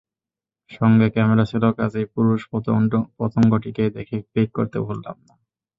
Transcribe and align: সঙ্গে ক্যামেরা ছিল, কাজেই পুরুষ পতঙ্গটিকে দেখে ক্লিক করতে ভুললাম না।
সঙ্গে 0.71 1.07
ক্যামেরা 1.15 1.45
ছিল, 1.51 1.63
কাজেই 1.77 2.07
পুরুষ 2.13 2.41
পতঙ্গটিকে 3.19 3.83
দেখে 3.97 4.17
ক্লিক 4.23 4.49
করতে 4.57 4.77
ভুললাম 4.85 5.17
না। 5.27 5.33